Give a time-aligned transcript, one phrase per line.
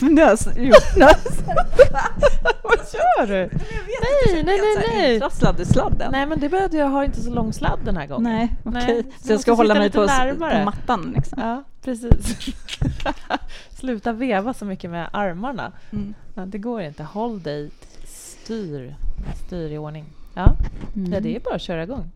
[0.00, 1.24] Nös, jo, nös.
[2.62, 3.32] Vad gör du?
[3.34, 5.14] Nej, nej, nej, nej.
[5.14, 6.12] Intrasslad i sladden.
[6.12, 8.32] Nej, men det behövde jag har inte så lång sladd den här gången.
[8.32, 9.02] Nej, okej.
[9.02, 10.06] du Så jag ska hålla mig på,
[10.38, 11.38] på mattan liksom.
[11.42, 12.36] Ja, precis.
[13.70, 15.72] Sluta veva så mycket med armarna.
[15.92, 16.14] Mm.
[16.34, 17.02] Ja, det går inte.
[17.02, 17.70] Håll dig
[18.04, 18.94] styr,
[19.46, 20.04] styr i ordning.
[20.34, 20.52] Ja,
[20.96, 21.12] Mm.
[21.12, 22.10] ja det är bara att köra igång.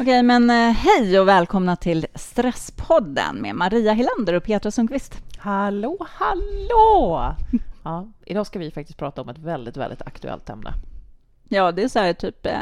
[0.00, 5.14] Okej, men eh, hej och välkomna till Stresspodden med Maria Hillander och Petra Sundqvist.
[5.38, 7.34] Hallå, hallå!
[7.82, 10.72] Ja, idag ska vi faktiskt prata om ett väldigt, väldigt aktuellt ämne.
[11.48, 12.52] Ja, det är så här typ eh,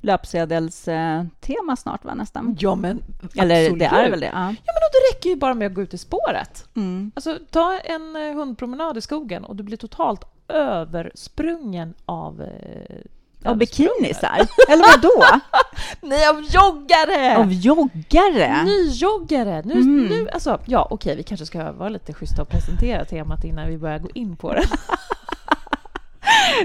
[0.00, 2.56] löpsedelstema tema snart, va, nästan?
[2.60, 3.02] Ja, men
[3.36, 3.78] Eller absolut.
[3.78, 4.26] det är väl det?
[4.26, 4.32] Ja.
[4.32, 6.68] Ja, men då räcker ju bara med att gå ut i spåret.
[6.76, 7.12] Mm.
[7.14, 12.42] Alltså, ta en eh, hundpromenad i skogen och du blir totalt översprungen av...
[12.42, 12.96] Eh,
[13.44, 14.48] Av bikinisar?
[14.68, 15.40] Eller vad då?
[16.08, 17.36] Nej, av joggare!
[17.36, 18.64] Av joggare?
[18.64, 19.62] Nyjoggare!
[19.64, 20.04] Nu, Mm.
[20.06, 23.78] nu, alltså, ja, okej, vi kanske ska vara lite schyssta och presentera temat innan vi
[23.78, 24.66] börjar gå in på det.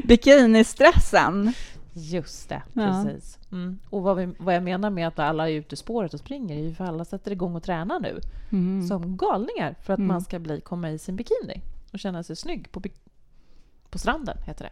[0.03, 1.53] Bikinistressen?
[1.94, 3.03] Just det, Ja.
[3.06, 3.38] precis.
[3.52, 3.80] Mm.
[3.90, 6.56] Och vad, vi, vad jag menar med att alla är ute i spåret och springer
[6.56, 8.20] är ju för alla sätter igång och tränar nu
[8.52, 8.88] Mm.
[8.88, 10.08] som galningar för att Mm.
[10.08, 11.62] man ska bli, komma i sin bikini
[11.94, 12.81] och känna sig snygg på,
[13.90, 14.72] på stranden, heter det.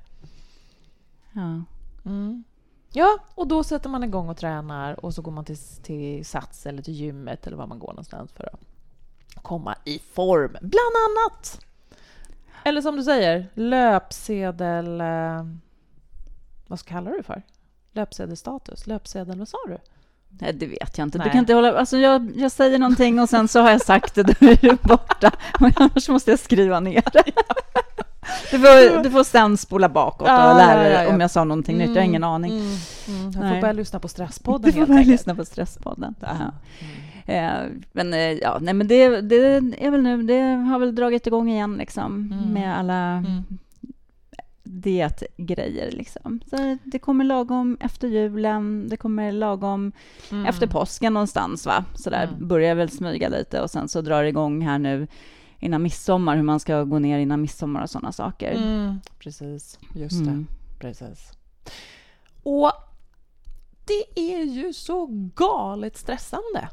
[1.39, 1.61] Ja.
[2.05, 2.43] Mm.
[2.91, 6.65] Ja, och då sätter man igång och tränar och så går man till, till Sats
[6.65, 8.59] eller till gymmet eller var man går någonstans för att
[9.43, 11.59] komma i form, bland annat.
[12.63, 15.01] Eller som du säger, löpsedel...
[15.01, 15.45] Eh,
[16.67, 17.43] vad ska kallar du det för?
[17.91, 18.87] Löpsedelstatus?
[18.87, 19.77] Löpsedel, vad sa du?
[20.29, 21.17] Nej, det vet jag inte.
[21.17, 21.27] Nej.
[21.27, 21.73] Du kan inte hålla...
[21.73, 24.77] Alltså jag, jag säger någonting och sen så har jag sagt det, då är du
[24.81, 25.31] borta.
[25.59, 27.23] Och annars måste jag skriva ner det.
[28.51, 31.89] Du får, du får sen spola bakåt och lära dig om jag sa någonting nytt.
[31.89, 32.51] Jag har ingen aning.
[32.51, 32.65] Mm,
[33.07, 33.23] mm.
[33.25, 33.61] Jag får Nej.
[33.61, 36.15] börja lyssna på Stresspodden Du får börja lyssna på Stresspodden.
[36.19, 36.27] Ja.
[36.39, 37.33] Ja.
[37.33, 39.35] Eh, men eh, ja, nej, men det, det
[39.79, 42.53] är väl nu, det har väl dragit igång igen liksom Mm.
[42.53, 43.43] med alla Mm.
[44.63, 46.39] dietgrejer liksom.
[46.49, 49.91] Så det kommer lagom efter julen, det kommer lagom
[50.31, 50.45] Mm.
[50.45, 51.85] efter påsken någonstans va?
[51.95, 52.47] Så där Mm.
[52.47, 55.07] börjar väl smyga lite och sen så drar det igång här nu
[55.63, 58.51] innan midsommar, hur man ska gå ner innan midsommar och sådana saker.
[58.51, 58.99] Mm.
[59.19, 60.31] Precis, just det.
[60.31, 60.47] Mm.
[60.79, 61.31] Precis.
[62.43, 62.71] Och
[63.85, 66.69] det är ju så galet stressande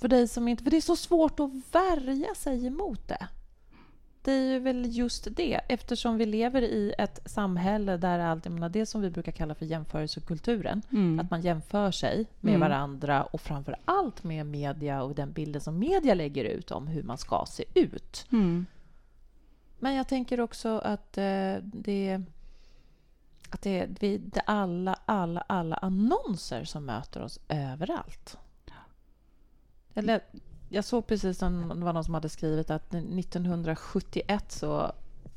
[0.00, 0.64] för dig som inte...
[0.64, 3.28] För det är så svårt att värja sig emot det.
[4.24, 8.52] Det är ju väl just det, eftersom vi lever i ett samhälle där allt, jag
[8.52, 11.20] menar, det som vi brukar kalla för jämförelsekulturen, Mm.
[11.20, 12.60] att man jämför sig med Mm.
[12.60, 17.02] varandra och framför allt med media och den bilden som media lägger ut om hur
[17.02, 18.26] man ska se ut.
[18.32, 18.66] Mm.
[19.78, 22.22] Men jag tänker också att eh, det
[23.50, 28.38] att det är vi, det alla, alla, alla annonser som möter oss överallt.
[29.94, 30.20] Eller,
[30.74, 34.92] jag såg precis som det var någon som hade skrivit att 1971 så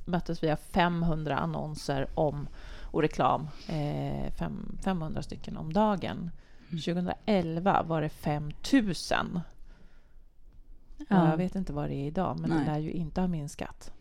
[0.05, 2.47] möttes vi av 500 annonser om
[2.91, 3.47] och reklam.
[3.67, 6.31] Eh, fem, 500 stycken om dagen.
[6.69, 9.39] 2011 var det 5000.
[11.09, 11.29] Ja.
[11.29, 12.59] Jag vet inte vad det är idag, men Nej.
[12.59, 13.91] det lär ju inte ha minskat.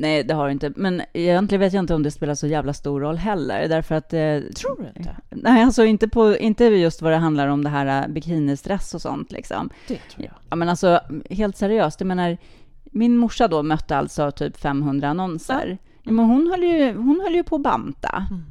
[0.00, 0.72] Nej, det har det inte.
[0.76, 3.68] Men egentligen vet jag inte om det spelar så jävla stor roll heller.
[3.68, 4.12] Därför att...
[4.12, 5.16] Eh, Tror du inte?
[5.30, 9.02] nej, alltså inte, på, inte just vad det handlar om det här eh, bikinistress och
[9.02, 9.70] sånt liksom.
[9.88, 10.34] Det tror jag.
[10.50, 11.00] Ja, men alltså
[11.30, 12.36] helt seriöst, jag menar,
[12.84, 15.78] min morsa då mötte alltså typ 500 annonser.
[16.02, 18.26] Ja, men hon höll, ju, hon höll ju på att banta.
[18.30, 18.44] Mm.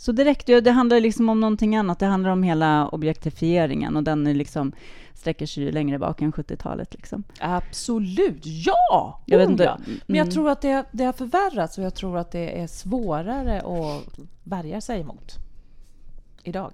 [0.00, 1.98] Så det räckte ju, det handlar liksom om någonting annat.
[1.98, 4.72] Det handlar om hela objektifieringen och den är liksom,
[5.14, 6.94] sträcker sig ju längre bak än 70-talet.
[6.94, 7.24] Liksom.
[7.40, 9.20] Absolut, ja!
[9.26, 9.64] Jag vet Oh, inte.
[9.64, 9.78] ja.
[10.06, 10.34] Men jag Mm.
[10.34, 14.80] tror att det, det har förvärrats och jag tror att det är svårare att värja
[14.80, 15.34] sig emot
[16.42, 16.72] idag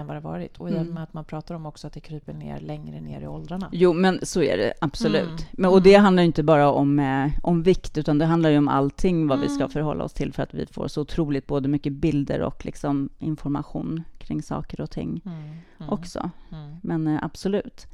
[0.00, 0.56] än vad det varit.
[0.58, 0.94] Och i och Mm.
[0.94, 3.68] med att man pratar om också att det kryper ner längre ner i åldrarna.
[3.72, 5.22] Jo, men så är det absolut.
[5.28, 5.38] Mm.
[5.52, 8.58] Men, och det handlar ju inte bara om, eh, om vikt, utan det handlar ju
[8.58, 9.70] om allting vad vi ska Mm.
[9.70, 14.02] förhålla oss till för att vi får så otroligt både mycket bilder och liksom information
[14.18, 15.38] kring saker och ting Mm,
[15.78, 16.30] mm, också.
[16.52, 17.86] mm, Men eh, absolut.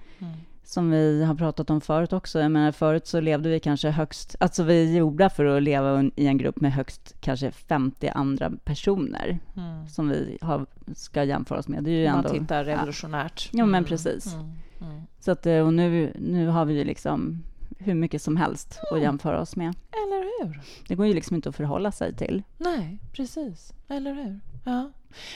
[0.65, 2.41] Som vi har pratat om förut också.
[2.41, 4.37] Jag menar, förut så levde vi kanske högst...
[4.41, 8.51] Alltså vi är gjorda för att leva i en grupp med högst kanske 50 andra
[8.65, 9.89] personer Mm.
[9.89, 11.85] som vi har, ska jämföra oss med.
[11.85, 12.29] Det är ju man ändå...
[12.29, 13.49] tittar revolutionärt.
[13.53, 14.35] Ja, men Mm, precis.
[14.35, 14.47] mm,
[14.81, 15.03] mm.
[15.21, 17.43] Så att, eh, och nu, nu har vi ju liksom
[17.79, 19.69] hur mycket som helst att jämföra oss med.
[19.93, 20.61] Eller hur?
[20.89, 22.43] Det går ju liksom inte att förhålla sig till.
[22.59, 23.73] Nej, precis.
[23.89, 24.41] Eller hur?
[24.65, 24.91] Ja.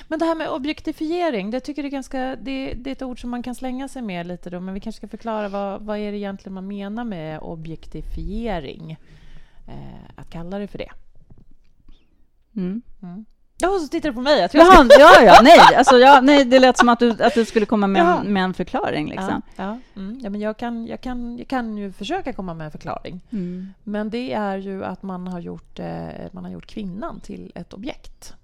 [0.09, 2.37] Men det här med objektifiering, det tycker jag är ganska...
[2.37, 4.81] Det, det, är ett ord som man kan slänga sig med lite då, men vi
[4.81, 8.97] kanske ska förklara vad, vad är det egentligen man menar med objektifiering?
[9.69, 10.91] Eh, att kalla det för det.
[12.57, 12.83] Mm.
[13.03, 13.25] Mm.
[13.61, 14.41] Ja, så tittar du på mig.
[14.41, 17.35] Jag tror Jaha, ja, ja, nej, alltså, ja, nej, det lät som att du, att
[17.35, 18.21] du skulle komma med, ja.
[18.21, 19.09] en, med en förklaring.
[19.09, 19.43] Liksom.
[19.57, 20.21] Ja, ja, mm.
[20.23, 23.21] ja, men jag kan, jag, kan, jag kan ju försöka komma med en förklaring.
[23.31, 23.75] Mm.
[23.85, 25.87] Men det är ju att man har gjort, eh,
[26.33, 28.35] man har gjort kvinnan till ett objekt.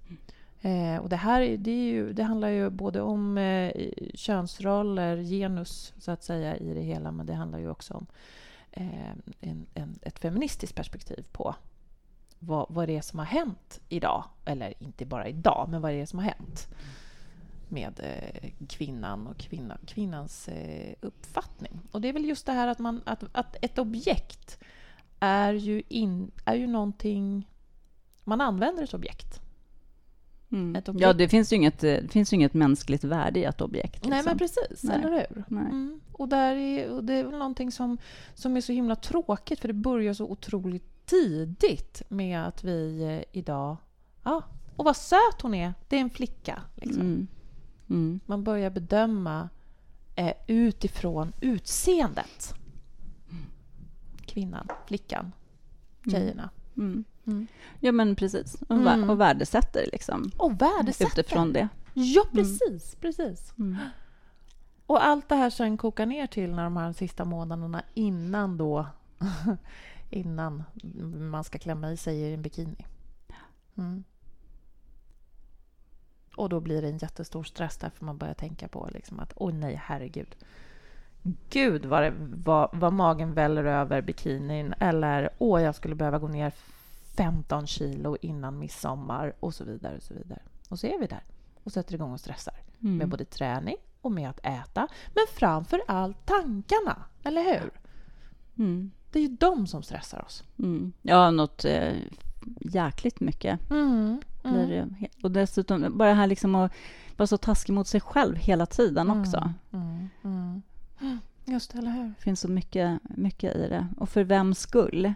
[0.65, 3.71] Eh, och det här det, är ju, det handlar ju både om eh,
[4.13, 8.05] könsroller, genus så att säga i det hela, men det handlar ju också om
[8.71, 9.09] eh,
[9.39, 11.55] en, en, ett feministiskt perspektiv på
[12.39, 14.23] vad, vad det är som har hänt idag.
[14.45, 16.67] Eller inte bara idag, men vad det är som har hänt
[17.69, 21.79] med eh, kvinnan och kvinna, kvinnans eh, uppfattning.
[21.91, 24.59] Och det är väl just det här att, man, att, att ett objekt
[25.19, 27.49] är ju, in, är ju någonting...
[28.23, 29.41] Man använder ett objekt.
[30.55, 30.81] Mm.
[30.97, 33.95] Ja, det finns, ju inget, det finns inget mänskligt värde i ett objekt.
[33.95, 34.09] Liksom.
[34.09, 34.83] Nej, men precis.
[34.83, 34.95] Nej.
[34.95, 35.43] Eller hur?
[35.49, 36.01] Mm.
[36.11, 37.97] Och, där är, och det är väl någonting som,
[38.33, 43.39] som är så himla tråkigt, för det börjar så otroligt tidigt med att vi eh,
[43.39, 43.77] idag...
[44.23, 44.43] Ja,
[44.75, 45.73] och vad söt hon är!
[45.89, 46.61] Det är en flicka.
[46.75, 47.01] Liksom.
[47.01, 47.27] Mm.
[47.89, 48.19] Mm.
[48.25, 49.49] Man börjar bedöma
[50.15, 52.53] eh, utifrån utseendet.
[54.25, 55.31] Kvinnan, flickan,
[56.05, 56.11] mm.
[56.11, 56.49] tjejerna.
[57.27, 57.37] Mm.
[57.37, 57.47] Mm.
[57.79, 58.55] Ja, men precis.
[58.61, 59.09] Och, mm.
[59.09, 60.31] och värdesätter liksom.
[60.37, 61.19] Och värdesätter.
[61.19, 61.67] Utifrån det.
[61.93, 62.95] Ja, precis.
[62.95, 63.53] precis.
[64.85, 68.85] Och allt det här sen kokar ner till när de här sista månaderna innan då
[70.09, 70.63] innan
[71.31, 72.85] man ska klämma i sig i en bikini.
[73.77, 74.03] Mm.
[76.35, 79.53] Och då blir det en jättestor stress därför man börjar tänka på liksom att oj
[79.53, 80.35] nej, herregud.
[81.49, 86.27] Gud vad, det, vad, vad magen väller över bikinin eller åh, jag skulle behöva gå
[86.27, 86.53] ner
[87.17, 89.95] 15 kilo innan midsommar och så vidare.
[89.97, 90.41] Och så vidare.
[90.69, 91.23] Och så är vi där
[91.63, 92.97] och sätter igång och stressar mm.
[92.97, 94.87] med både träning och med att äta.
[95.13, 97.71] Men framför allt tankarna, eller hur?
[98.57, 98.91] Mm.
[99.11, 100.43] Det är ju de som stressar oss.
[100.59, 100.93] Mm.
[101.01, 101.93] Ja, något eh,
[102.61, 103.69] jäkligt mycket.
[103.69, 104.21] Mm.
[104.43, 104.69] Mm.
[104.69, 105.07] Det.
[105.23, 106.71] Och dessutom bara det här liksom att
[107.17, 109.21] vara så taskig mot sig själv hela tiden mm.
[109.21, 109.53] också.
[109.71, 110.09] Mm.
[110.23, 110.61] Mm.
[111.45, 112.03] Just det, eller hur?
[112.03, 113.87] Det finns så mycket, mycket i det.
[113.97, 115.13] Och för vems skull?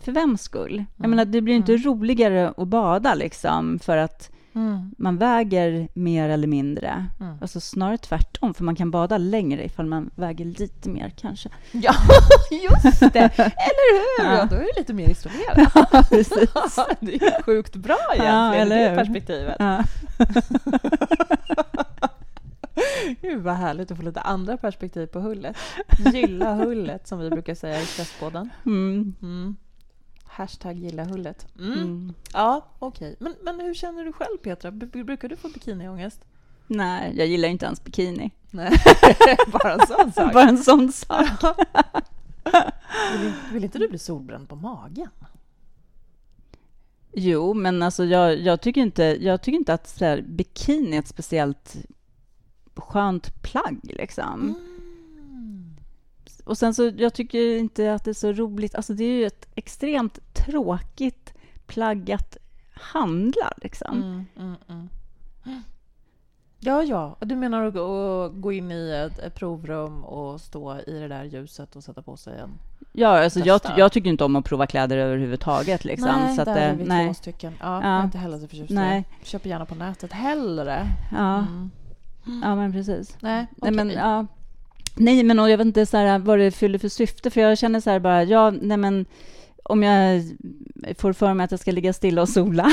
[0.00, 0.84] För vems skull?
[0.96, 4.94] Jag menar, det blir inte roligare att bada liksom för att Mm.
[4.98, 7.06] Man väger mer eller mindre.
[7.20, 7.36] Mm.
[7.40, 11.48] Alltså snarare tvärtom, för man kan bada längre ifall man väger lite mer kanske.
[11.72, 11.94] Ja,
[12.50, 13.38] just det!
[13.38, 14.36] Eller hur?
[14.36, 14.44] Ja.
[14.50, 15.72] då är det lite mer isolerat.
[15.92, 16.50] Ja, precis.
[17.00, 19.56] det är sjukt bra egentligen, ja, eller det perspektivet.
[19.58, 19.84] Ja.
[23.20, 25.56] Gud vad härligt att få lite andra perspektiv på hullet.
[26.12, 28.50] Gilla hullet, som vi brukar säga i Stressbåden.
[28.66, 29.14] Mm.
[29.22, 29.56] Mm.
[30.24, 31.46] Hashtag gilla hullet.
[31.58, 31.72] Mm.
[31.72, 32.14] Mm.
[32.32, 33.12] Ja, okej.
[33.12, 33.16] Okay.
[33.18, 34.70] Men, men hur känner du själv, Petra?
[34.70, 36.24] Brukar du få bikiniångest?
[36.66, 38.30] Nej, jag gillar inte ens bikini.
[38.50, 38.72] Nej,
[39.52, 40.32] bara en sån sak.
[40.32, 41.56] bara en sån sak.
[43.20, 45.08] vill, vill, inte du bli solbränd på magen?
[47.12, 51.00] Jo, men alltså jag, jag tycker, inte, jag tycker inte att så här, bikini är
[51.00, 51.76] ett speciellt
[52.80, 53.78] skönt plagg.
[53.82, 54.40] Liksom.
[54.42, 55.76] Mm.
[56.44, 58.74] Och sen så, jag tycker inte att det är så roligt.
[58.74, 61.34] Alltså det är ju ett extremt tråkigt
[61.66, 62.36] plagg att
[62.70, 63.96] handla, liksom.
[63.96, 65.62] Mm, mm, mm.
[66.58, 67.16] Ja, ja.
[67.20, 67.74] Du menar att
[68.40, 72.38] gå in i ett, provrum och stå i det där ljuset och sätta på sig
[72.38, 72.58] en
[72.92, 75.84] Ja, alltså jag, jag, tycker inte om att prova kläder överhuvudtaget.
[75.84, 77.06] Liksom, nej, så att, där är vi nej.
[77.06, 77.52] två stycken.
[77.60, 77.88] Ja, ja.
[77.88, 79.04] Jag är inte heller så förtjust nej.
[79.22, 80.86] Köper gärna på nätet hellre.
[81.12, 81.70] Ja, mm.
[82.42, 83.16] Ja men precis.
[83.20, 83.70] Nej, okay.
[83.70, 84.26] nej men, ja.
[84.94, 87.80] Nej, men jag vet inte så här, vad det fyller för syfte, för jag känner
[87.80, 89.06] så här bara, ja, nej men
[89.62, 90.22] om jag
[90.98, 92.70] får för mig att jag ska ligga stilla och sola,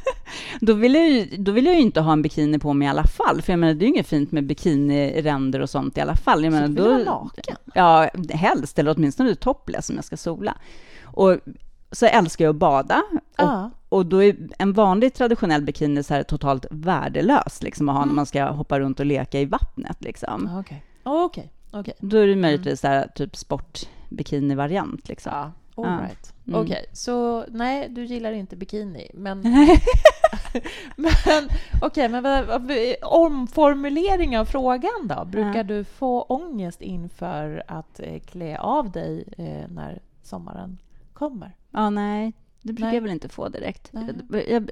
[0.60, 3.04] då, vill jag ju, då vill jag inte ha en bikini på mig i alla
[3.04, 6.16] fall, för jag menar, det är ju inget fint med bikiniränder och sånt i alla
[6.16, 6.44] fall.
[6.44, 7.56] Jag menar, så du vill då, ha naken?
[7.74, 10.54] Ja, helst, eller åtminstone topless om jag ska sola.
[11.04, 11.38] Och
[11.92, 13.02] så älskar jag att bada.
[13.38, 18.02] Och, och då är en vanlig traditionell bikini så här totalt värdelös liksom, att ha
[18.02, 18.08] mm.
[18.08, 19.96] när man ska hoppa runt och leka i vattnet.
[20.00, 20.56] Liksom.
[20.58, 20.78] Okay.
[21.04, 21.44] Oh, okay.
[21.72, 21.94] Okay.
[22.00, 23.08] Då är det möjligtvis mm.
[23.14, 25.08] typ sportbikini-variant.
[25.08, 25.32] Liksom.
[25.32, 25.98] All ja.
[26.02, 26.32] right.
[26.46, 26.60] Mm.
[26.60, 26.86] Okej, okay.
[26.92, 29.40] så nej, du gillar inte bikini, men...
[30.96, 31.12] men
[31.82, 35.24] okej, okay, men omformulering av frågan då?
[35.24, 35.62] Brukar ja.
[35.62, 40.78] du få ångest inför att eh, klä av dig eh, när sommaren
[41.12, 41.56] kommer?
[41.72, 42.94] Ja, nej, det brukar Nej.
[42.94, 43.90] jag väl inte få direkt.
[43.92, 44.70] Jag, jag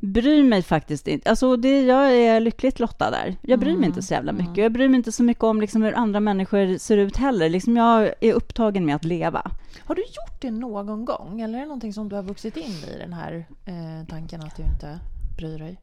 [0.00, 1.30] bryr mig faktiskt inte.
[1.30, 3.36] Alltså det, jag är lyckligt lottad där.
[3.42, 3.80] Jag bryr mm.
[3.80, 4.48] mig inte så jävla mycket.
[4.48, 4.62] Mm.
[4.62, 7.48] Jag bryr mig inte så mycket om liksom hur andra människor ser ut heller.
[7.48, 9.50] Liksom jag är upptagen med att leva.
[9.84, 11.40] Har du gjort det någon gång?
[11.40, 14.56] Eller är det någonting som du har vuxit in i, den här eh, tanken att
[14.56, 15.00] du inte
[15.36, 15.80] bryr dig?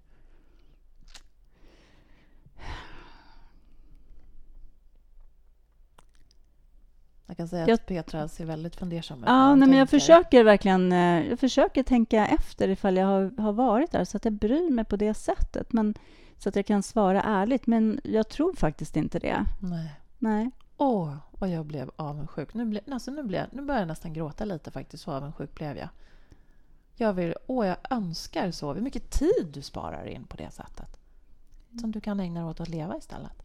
[7.27, 9.25] Jag kan säga att jag, Petra ser väldigt fundersam ut.
[9.27, 13.53] Ja, nej, men jag försöker verkligen eh, jag försöker tänka efter ifall jag har, har
[13.53, 15.73] varit där så att jag bryr mig på det sättet.
[15.73, 15.93] Men,
[16.37, 17.67] så att jag kan svara ärligt.
[17.67, 19.45] Men jag tror faktiskt inte det.
[19.59, 19.91] Nej.
[20.19, 20.51] Nej.
[20.77, 22.53] Åh, oh, vad jag blev avundsjuk.
[22.53, 25.03] Nu, ble, alltså nu, blev, nu börjar jag nästan gråta lite faktiskt.
[25.03, 25.89] Så avundsjuk blev jag.
[26.95, 28.73] Jag vill, åh, jag önskar så.
[28.73, 30.99] Hur mycket tid du sparar in på det sättet.
[31.81, 33.44] Som du kan ägna dig åt att leva istället.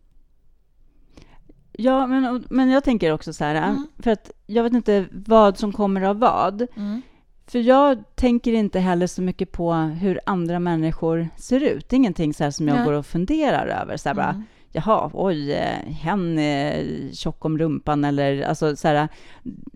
[1.83, 3.87] Ja, men, men jag tänker också så här, mm.
[3.99, 6.67] för att jag vet inte vad som kommer av vad.
[6.77, 7.03] Mm.
[7.47, 11.89] För jag tänker inte heller så mycket på hur andra människor ser ut.
[11.89, 12.85] Det är ingenting så som jag Nej.
[12.85, 13.97] går och funderar över.
[13.97, 14.25] Så här, mm.
[14.25, 19.09] bara, Jaha, oj, eh, hen är tjock om rumpan eller alltså så här,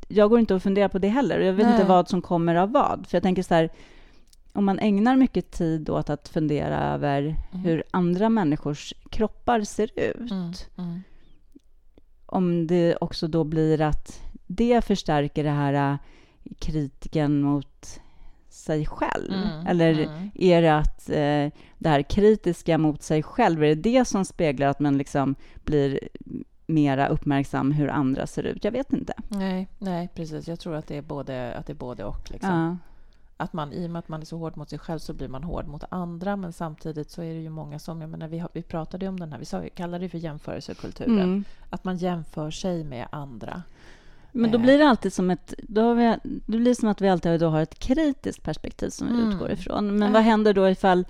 [0.08, 1.40] Jag går inte och funderar på det heller.
[1.40, 1.74] Jag vet Nej.
[1.74, 3.06] inte vad som kommer av vad.
[3.08, 3.70] För jag tänker så här,
[4.52, 7.64] om man ägnar mycket tid åt att fundera över mm.
[7.64, 10.30] hur andra människors kroppar ser ut.
[10.78, 11.02] Mm.
[12.34, 15.98] Om det också då blir att det förstärker det här äh,
[16.58, 18.00] kritiken mot
[18.48, 19.32] sig själv?
[19.32, 20.30] Mm, Eller mm.
[20.34, 24.66] är det att eh, det här kritiska mot sig själv, är det det som speglar
[24.66, 26.00] att man liksom blir
[26.66, 28.64] mera uppmärksam hur andra ser ut?
[28.64, 29.14] Jag vet inte.
[29.28, 30.48] Nej, nej precis.
[30.48, 32.30] Jag tror att det är både, att det är både och.
[32.30, 32.50] Liksom.
[32.50, 32.76] Ja
[33.36, 35.28] att man, i och med att man är så hård mot sig själv så blir
[35.28, 36.36] man hård mot andra.
[36.36, 39.20] Men samtidigt så är det ju många som, jag menar, vi, har, vi pratade om
[39.20, 41.20] den här, vi, sa, kallade det för jämförelsekulturen.
[41.20, 41.44] Mm.
[41.70, 43.62] Att man jämför sig med andra.
[44.32, 44.62] Men då eh.
[44.62, 45.54] blir det alltid som ett...
[45.62, 49.14] Då har vi, det blir som att vi alltid har ett kritiskt perspektiv som vi
[49.14, 49.28] mm.
[49.28, 49.98] utgår ifrån.
[49.98, 51.04] Men vad händer då ifall...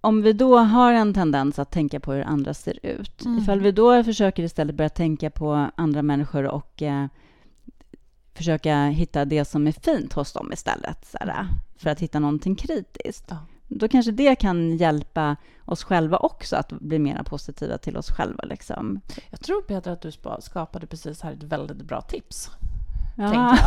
[0.00, 3.38] Om vi då har en tendens att tänka på hur andra ser ut, mm.
[3.38, 7.06] ifall vi då försöker istället börja tänka på andra människor och eh,
[8.34, 12.56] försöka hitta det som är fint hos dem istället, så här, för att hitta någonting
[12.56, 13.24] kritiskt.
[13.28, 13.36] Ja.
[13.68, 18.44] Då kanske det kan hjälpa oss själva också att bli mer positiva till oss själva.
[18.44, 19.00] Liksom.
[19.30, 22.50] Jag tror, Peter, att du skapade precis här ett väldigt bra tips.
[23.14, 23.58] Ja.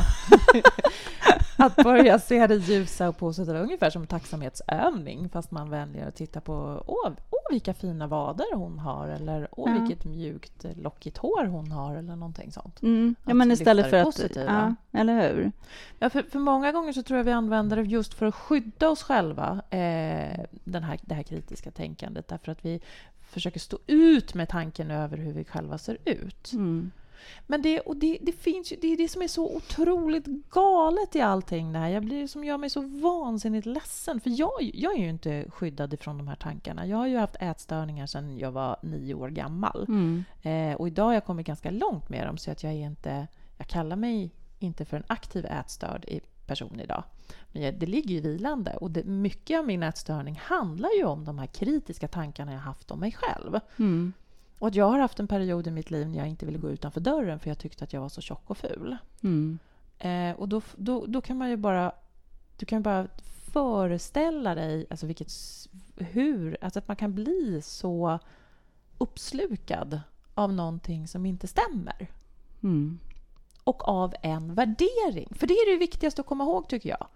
[1.58, 6.42] att börja se det ljusa och positiva, ungefär som tacksamhetsövning, fast man väljer att titta
[6.42, 9.80] på åh, åh vilka fina vader hon har, eller åh, ja.
[9.82, 12.82] vilket mjukt lockigt hår hon har, eller någonting sånt.
[12.82, 13.16] Mm.
[13.26, 14.36] Ja, men istället för att...
[14.36, 15.52] Ja, eller hur?
[16.00, 18.90] Ja, för, för många gånger så tror jag vi använder det just för att skydda
[18.90, 22.82] oss själva, eh, den här, det här kritiska tänkandet, därför att vi
[23.30, 26.54] försöker stå ut med tanken över hur vi själva ser ut.
[26.54, 26.92] Mm.
[27.48, 31.22] Men det, och det, det, finns det är det som är så otroligt galet i
[31.22, 31.90] allting det här.
[31.90, 34.20] Jag blir, som gör mig så vansinnigt ledsen.
[34.20, 36.88] För jag, jag är ju inte skyddad ifrån de här tankarna.
[36.88, 39.86] Jag har ju haft ätstörningar sedan jag var nio år gammal.
[39.88, 40.24] Mm.
[40.42, 42.38] Eh, och idag har jag kommit ganska långt med dem.
[42.38, 43.28] Så att jag är inte...
[43.58, 46.06] Jag kallar mig inte för en aktiv ätstörd
[46.48, 47.04] person idag.
[47.52, 48.72] Men det ligger ju vilande.
[48.72, 52.92] Och det, mycket av min ätstörning handlar ju om de här kritiska tankarna jag haft
[52.92, 53.60] om mig själv.
[53.78, 54.14] Mm.
[54.60, 57.02] Och jag har haft en period i mitt liv när jag inte ville gå utanför
[57.02, 58.98] dörren för jag tyckte att jag var så tjock och ful.
[59.24, 59.60] Mm.
[60.00, 61.92] Eh, och då, då, då kan man ju bara...
[62.58, 63.08] Du kan bara
[63.54, 65.32] föreställa dig alltså vilket,
[65.96, 66.58] hur...
[66.62, 68.20] Alltså att man kan bli så
[68.98, 70.02] uppslukad
[70.34, 72.08] av någonting som inte stämmer.
[72.64, 73.00] Mm.
[73.64, 75.30] Och av en värdering.
[75.36, 77.08] För det är det viktigaste att komma ihåg, tycker jag.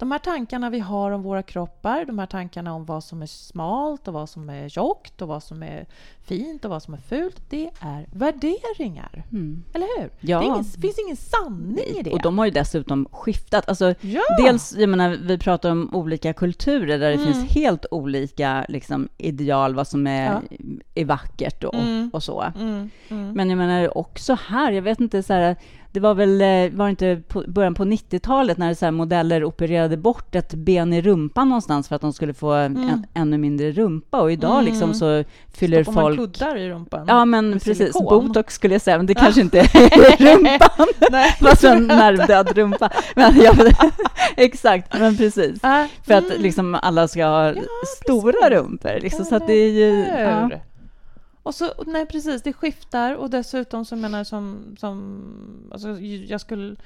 [0.00, 3.26] De här tankarna vi har om våra kroppar, de här tankarna om vad som är
[3.26, 5.86] smalt och vad som är tjockt och vad som är
[6.22, 9.24] fint och vad som är fult, det är värderingar.
[9.32, 9.64] Mm.
[9.74, 10.10] Eller hur?
[10.20, 10.38] Ja.
[10.38, 12.10] Det ingen, finns ingen sanning i det.
[12.10, 13.68] Och de har ju dessutom skiftat.
[13.68, 14.22] Alltså, ja.
[14.38, 17.32] Dels, jag menar, vi pratar om olika kulturer där det mm.
[17.32, 20.42] finns helt olika liksom, ideal, vad som är, ja.
[20.94, 22.10] är vackert och, mm.
[22.12, 22.40] och så.
[22.40, 22.90] Mm.
[23.08, 23.32] Mm.
[23.32, 25.56] Men jag menar också här, jag vet inte, så här,
[25.92, 30.34] det var väl, eh, var inte på början på 90-talet när så modeller opererade bort
[30.34, 32.88] ett ben i rumpan någonstans för att de skulle få mm.
[32.88, 34.64] en, ännu mindre rumpa och idag mm.
[34.64, 36.18] liksom så fyller Stoppar folk...
[36.18, 37.04] man kuddar i rumpan?
[37.08, 37.78] Ja, men precis.
[37.78, 38.26] Silikon.
[38.28, 40.86] Botox skulle jag säga, men det kanske inte är rumpan.
[41.10, 41.36] Nej.
[41.40, 42.90] Fast en nervdöd rumpa.
[43.16, 43.56] Men jag,
[44.36, 45.64] exakt, men precis.
[45.64, 46.42] Äh, för att mm.
[46.42, 47.62] liksom alla ska ha ja,
[48.02, 49.00] stora rumpor.
[49.00, 50.06] Liksom, så att det är ju...
[50.06, 50.50] Ja.
[51.42, 56.76] Och så, nej precis, det skiftar och dessutom så menar som, som alltså jag skulle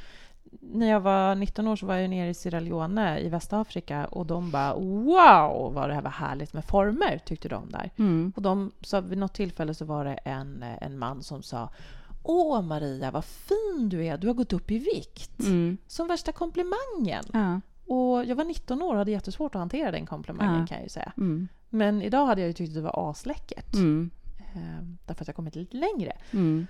[0.60, 4.26] när jag var 19 år så var jag nere i Sierra Leone i Västafrika och
[4.26, 7.90] de bara wow vad det här var härligt med former tyckte de där.
[7.96, 8.32] Mm.
[8.36, 11.70] Och de sa vid något tillfälle så var det en, en man som sa
[12.22, 15.40] Åh Maria, vad fin du är, du har gått upp i vikt.
[15.40, 15.78] Mm.
[15.86, 17.24] Som värsta komplimangen.
[17.32, 17.60] Ja.
[17.94, 20.66] Och jag var 19 år och hade jättesvårt att hantera den komplimangen ja.
[20.66, 21.12] kan jag ju säga.
[21.16, 21.48] Mm.
[21.70, 23.74] Men idag hade jag ju tyckt att det var asläckert.
[23.74, 24.10] Mm.
[24.54, 26.12] Eh, därför att jag kommit lite längre.
[26.32, 26.66] Mm.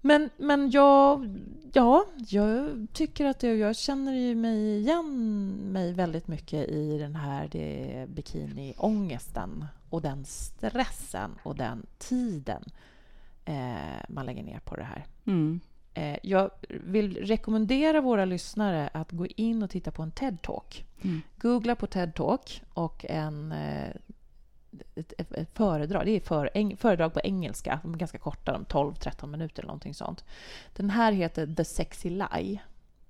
[0.00, 1.38] Men, men jag,
[1.72, 7.48] ja, jag tycker att det, jag känner mig igen mig väldigt mycket i den här
[7.52, 12.64] det, bikiniångesten och den stressen och den tiden
[13.44, 15.06] eh, man lägger ner på det här.
[15.24, 15.60] Mm.
[15.94, 20.84] Eh, jag vill rekommendera våra lyssnare att gå in och titta på en TED-talk.
[21.02, 21.20] Mm.
[21.36, 23.88] Googla på TED-talk och en, eh,
[24.94, 26.06] ett, ett, ett, föredrag.
[26.06, 27.80] Det är för, eng, föredrag på engelska.
[27.82, 30.24] De är ganska korta, de 12-13 minuter eller någonting sånt.
[30.76, 32.60] Den här heter The Sexy Lie.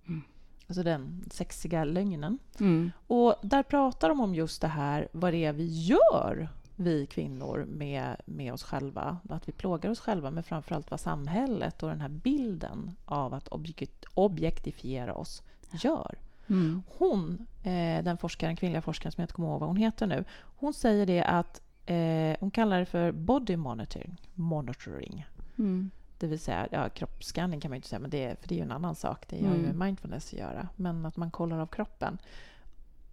[0.06, 0.22] Mm.
[0.66, 2.38] Alltså den sexiga lögnen.
[2.60, 2.92] Mm.
[3.06, 7.64] Och där pratar de om just det här, vad det är vi gör vi kvinnor
[7.68, 9.18] med, med oss själva.
[9.28, 13.48] Att vi plågar oss själva, men framförallt vad samhället och den här bilden av att
[13.48, 16.18] objekt, objektifiera oss gör.
[16.48, 16.82] Mm.
[16.98, 20.24] Hon, eh, den forskaren, kvinnliga forskaren som jag inte kommer ihåg vad hon heter nu,
[20.56, 24.20] hon säger det att eh, hon kallar det för body monitoring.
[24.34, 25.26] monitoring.
[25.58, 25.90] Mm.
[26.18, 28.62] Det vill säga, ja, kroppsskanning kan man inte säga, men det, för det är ju
[28.62, 29.24] en annan sak.
[29.28, 29.60] Det har mm.
[29.60, 30.68] ju med mindfulness att göra.
[30.76, 32.18] Men att man kollar av kroppen.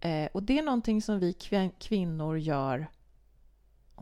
[0.00, 1.32] Eh, och det är någonting som vi
[1.78, 2.86] kvinnor gör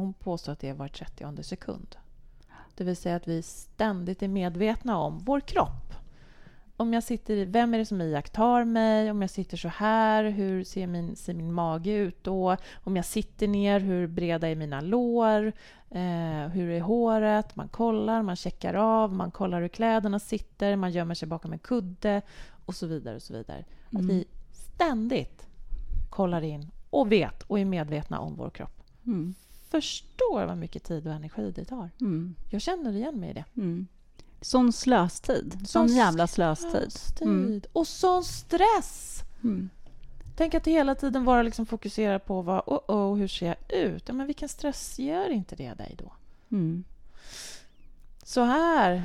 [0.00, 1.96] hon påstår att det är var 30 sekund.
[2.74, 5.94] Det vill säga att vi ständigt är medvetna om vår kropp.
[6.80, 9.10] Om jag sitter, vem är det som iakttar mig?
[9.10, 12.56] Om jag sitter så här, hur ser min, ser min mage ut då?
[12.84, 15.52] Om jag sitter ner, hur breda är mina lår?
[15.90, 17.56] Eh, hur är håret?
[17.56, 21.58] Man kollar, man checkar av, man kollar hur kläderna sitter, man gömmer sig bakom en
[21.58, 22.22] kudde
[22.66, 23.16] och så vidare.
[23.16, 23.64] och så vidare.
[23.90, 24.04] Mm.
[24.04, 25.46] Att vi ständigt
[26.10, 28.82] kollar in och vet och är medvetna om vår kropp.
[29.06, 29.34] Mm
[29.70, 31.90] förstår vad mycket tid och energi det tar.
[32.00, 32.34] Mm.
[32.50, 33.44] Jag känner igen mig i det.
[34.40, 35.52] Sån slöstid.
[35.52, 36.92] Sån, sån jävla slöstid.
[37.20, 37.60] Mm.
[37.72, 39.22] Och sån stress!
[39.44, 39.70] Mm.
[40.36, 44.02] Tänk att hela tiden vara liksom fokuserad på vad, oh, oh, hur ser jag ut?
[44.06, 46.12] Ja, men vilken stress gör inte det dig då?
[46.50, 46.84] Mm.
[48.24, 49.02] Så här, här.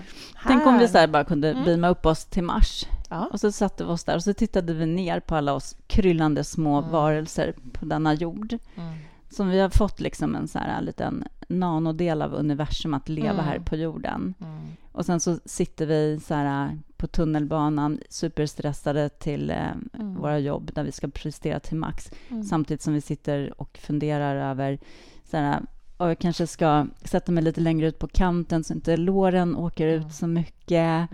[0.48, 1.65] Tänk om vi så bara kunde mm.
[1.65, 2.86] beama upp oss till Mars.
[3.10, 3.30] Ja.
[3.32, 6.44] Och så satte vi oss där och så tittade vi ner på alla oss kryllande
[6.44, 6.92] små mm.
[6.92, 8.58] varelser på denna jord.
[8.75, 8.94] Mm
[9.29, 13.46] som vi har fått liksom en så här liten nanodel av universum att leva mm.
[13.46, 14.34] här på jorden.
[14.41, 14.62] Mm.
[14.91, 20.16] Och sen så sitter vi så här på tunnelbanan superstressade till eh, mm.
[20.16, 22.11] våra jobb där vi ska prestera till max.
[22.29, 22.44] Mm.
[22.44, 24.79] Samtidigt som vi sitter och funderar över
[25.24, 25.61] så här,
[25.98, 29.88] och jag kanske ska sätta mig lite längre ut på kanten så inte låren åker
[29.88, 30.11] ut mm.
[30.11, 31.09] så mycket.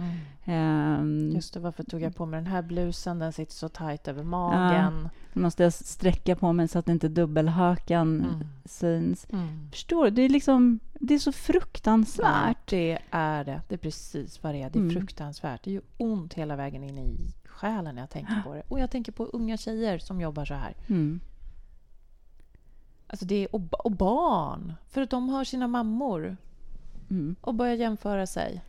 [0.52, 3.20] Um, Just det, varför tog jag på mig den här blusen?
[3.20, 5.10] Den sitter så tajt över magen.
[5.34, 8.48] Ja, måste jag sträcka på mig så att inte dubbelhakan mm.
[8.66, 9.28] syns.
[9.30, 9.70] Mm.
[9.72, 10.12] Förstår du?
[10.12, 12.72] Det är, liksom, det är så fruktansvärt.
[12.72, 13.62] Ja, det är det.
[13.68, 14.70] Det är precis vad det är.
[14.70, 14.96] Det är mm.
[14.96, 15.64] fruktansvärt.
[15.64, 18.64] Det gör ont hela vägen in i själen när jag tänker på det.
[18.68, 20.76] Och jag tänker på unga tjejer som jobbar så här.
[20.88, 21.20] Mm.
[23.08, 24.74] Alltså det är, och, och, barn.
[24.90, 26.38] För att de har sina mammor.
[27.10, 27.36] Mm.
[27.42, 28.62] Och börjar jämföra sig.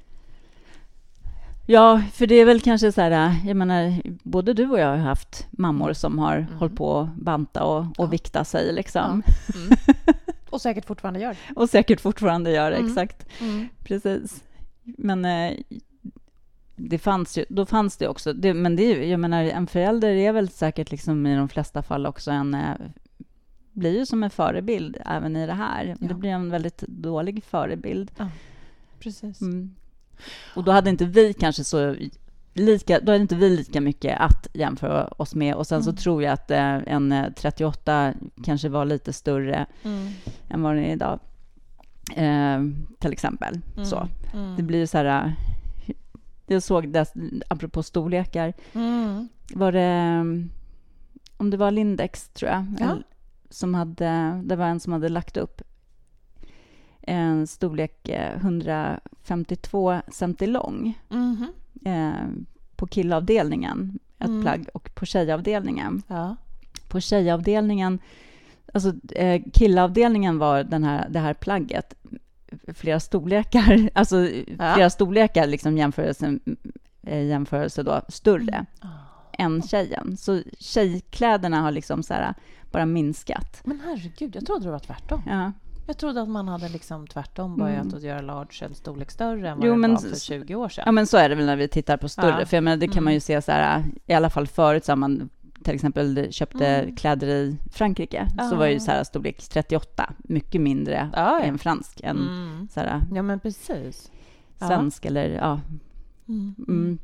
[1.67, 4.97] Ja, för det är väl kanske så här, jag menar, både du och jag har
[4.97, 6.55] haft mammor som har mm.
[6.59, 8.07] hållit på att banta och, och ja.
[8.07, 9.23] vikta sig liksom.
[9.27, 9.61] Ja.
[9.61, 9.77] Mm.
[10.51, 11.37] Och säkert fortfarande gör.
[11.57, 12.87] och säkert fortfarande gör, mm.
[12.87, 13.27] exakt.
[13.41, 13.69] Mm.
[13.85, 14.45] Precis.
[14.83, 15.59] Men eh,
[16.77, 20.33] det fanns ju, då fanns det också, det, men det, jag menar, en förälder är
[20.33, 22.77] väl säkert liksom i de flesta fall också en eh,
[23.73, 25.97] blir ju som en förebild även i det här.
[26.01, 26.07] Ja.
[26.09, 28.11] Det blir en väldigt dålig förebild.
[28.17, 28.29] Ja,
[28.99, 29.41] precis.
[29.41, 29.75] Mm.
[30.55, 31.97] Och då hade inte vi kanske så
[32.55, 35.55] lika, då hade inte vi lika mycket att jämföra oss med.
[35.55, 35.85] Och sen mm.
[35.85, 40.09] så tror jag att eh, en 38 eh, kanske var lite större mm.
[40.49, 41.21] än vad den är idag.
[42.17, 42.61] Eh,
[42.99, 43.61] till exempel.
[43.77, 43.85] Mm.
[43.85, 44.09] Så.
[44.35, 44.57] Mm.
[44.57, 45.25] Det blir så här...
[45.27, 45.33] Eh,
[46.47, 47.15] jag såg det,
[47.49, 49.29] apropå storlekar, mm.
[49.55, 50.21] var det...
[51.37, 52.97] Om det var Lindex, tror jag, ja.
[53.51, 55.63] som hade, det var en som hade lagt upp
[57.03, 62.47] en storlek 152 eh, cm lång mm -hmm.
[62.77, 64.43] på killavdelningen, ett mm.
[64.43, 66.03] plagg, och på tjejavdelningen.
[66.07, 66.37] Ja.
[66.89, 67.99] På tjejavdelningen,
[68.73, 71.95] alltså eh, killavdelningen var den här, det här plagget
[72.75, 74.75] flera storlekar, alltså ja.
[74.75, 76.39] flera storlekar liksom jämförelse,
[77.03, 78.67] jämförelse då, större mm.
[78.83, 78.89] oh.
[79.33, 80.17] än tjejen.
[80.17, 82.35] Så tjejkläderna har liksom så här,
[82.71, 83.61] bara minskat.
[83.65, 85.23] Men herregud, jag trodde det var tvärtom.
[85.27, 85.53] Ja.
[85.87, 87.97] Jag trodde att man hade liksom tvärtom börjat mm.
[87.97, 90.83] att göra large eller storlek större än vad jo, det var för 20 år sedan.
[90.87, 92.41] Ja, men så är det väl när vi tittar på större.
[92.41, 92.47] Ja.
[92.47, 93.05] För jag menar, det kan mm.
[93.05, 95.29] man ju se så här, i alla fall förut så har man
[95.63, 96.97] till exempel köpte mm.
[96.97, 98.49] kläder i Frankrike, ah.
[98.49, 101.41] så var ju så här storlek 38 mycket mindre ah, ja.
[101.41, 102.69] än fransk än mm.
[102.73, 104.11] så här, ja, men precis.
[104.59, 105.09] svensk ah.
[105.09, 105.61] eller ja.
[106.29, 106.97] Mm.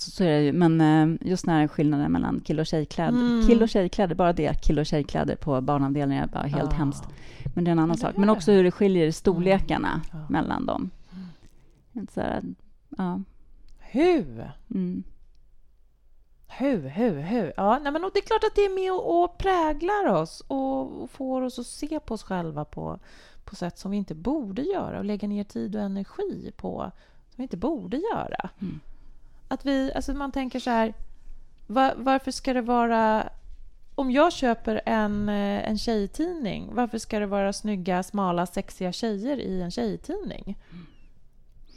[0.00, 0.08] Mm.
[0.08, 0.10] mm.
[0.10, 0.52] Så, så är det ju.
[0.52, 3.18] Men eh, just den här skillnaden mellan kill och tjejkläder.
[3.18, 3.46] Mm.
[3.46, 6.76] Kill och tjejkläder, bara det, kill och tjejkläder på barnavdelningar är bara helt oh.
[6.76, 7.04] hemskt.
[7.54, 8.16] Men det är en annan sak.
[8.16, 10.26] Men också hur det skiljer storlekarna mm.
[10.28, 10.90] mellan dem.
[12.10, 12.42] Så här,
[12.98, 13.20] ja.
[13.78, 14.50] Hur?
[14.70, 15.02] Mm.
[16.58, 17.52] Hur, hur, hur?
[17.56, 21.10] Ja, nej, men det är klart att det är med och, och präglar oss och,
[21.10, 22.98] får oss att se på oss själva på,
[23.44, 26.92] på sätt som vi inte borde göra och lägga ner tid och energi på
[27.28, 28.50] som vi inte borde göra.
[28.60, 28.80] Mm.
[29.50, 30.94] Att vi, alltså man tänker så här,
[31.66, 33.28] var, varför ska det vara...
[33.94, 39.36] Om jag köper en, eh, en tjejtidning, varför ska det vara snygga, smala, sexiga tjejer
[39.36, 40.58] i en tjejtidning?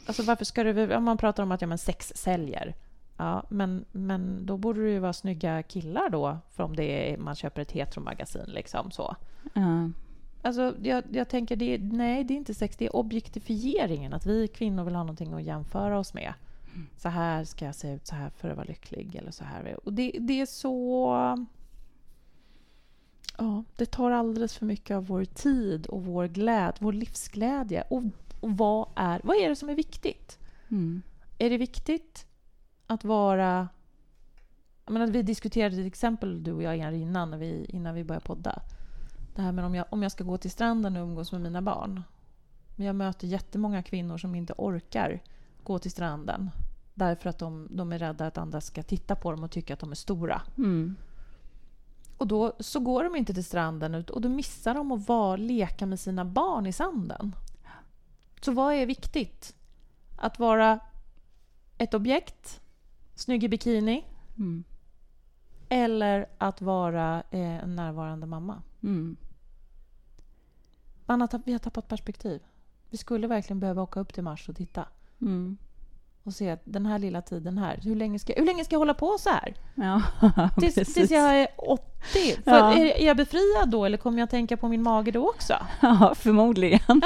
[0.06, 0.96] Alltså varför ska det...
[0.96, 2.74] Om man pratar om att ja, men sex säljer.
[3.16, 7.18] Ja, men, men då borde det ju vara snygga killar då, för om det är,
[7.18, 8.46] man köper ett heteromagasin.
[8.46, 9.16] Liksom, så.
[9.54, 9.90] Ja.
[10.42, 14.12] Alltså, jag, jag tänker, det, nej, det är inte sex, det är objektifieringen.
[14.14, 16.34] Att vi kvinnor vill ha någonting att jämföra oss med.
[16.96, 19.14] Så här ska jag se ut, så här för att vara lycklig.
[19.14, 19.78] Eller så här.
[19.84, 21.08] Och det, det är så...
[23.38, 27.84] Ja, det tar alldeles för mycket av vår tid och vår glädje, vår livsglädje.
[27.90, 28.02] Och,
[28.40, 30.38] och vad, är, vad är det som är viktigt?
[30.70, 31.02] Mm.
[31.38, 32.26] Är det viktigt
[32.86, 33.68] att vara...
[34.84, 38.26] Jag menar, vi diskuterade till exempel, du och jag, innan, när vi, innan vi började
[38.26, 38.62] podda.
[39.34, 41.62] Det här med om jag, om jag ska gå till stranden och umgås med mina
[41.62, 42.02] barn.
[42.76, 45.22] Men jag möter jättemånga kvinnor som inte orkar
[45.62, 46.50] gå till stranden
[46.94, 49.80] därför att de, de är rädda att andra ska titta på dem och tycka att
[49.80, 50.42] de är stora.
[50.56, 50.96] Mm.
[52.16, 55.86] Och då så går de inte till stranden och då missar de att vara, leka
[55.86, 57.36] med sina barn i sanden.
[58.40, 59.54] Så vad är viktigt?
[60.16, 60.78] Att vara
[61.78, 62.60] ett objekt,
[63.14, 64.04] snygg i bikini,
[64.36, 64.64] Mm.
[65.68, 68.62] eller att vara eh, en närvarande mamma?
[68.82, 69.16] Mm.
[71.06, 72.42] Man har vi har tappat perspektiv.
[72.90, 74.88] Vi skulle verkligen behöva åka upp till Mars och titta
[75.20, 75.56] Mm.
[76.24, 78.78] Och se att den här lilla tiden här, hur länge ska, hur länge ska jag
[78.78, 79.54] hålla på så här?
[79.74, 80.02] Ja,
[80.60, 81.82] Tills, tills jag är 80?
[82.44, 82.72] För Ja.
[82.74, 85.54] är, är jag befriad då eller kommer jag tänka på min mage då också?
[85.80, 87.02] Ja, förmodligen.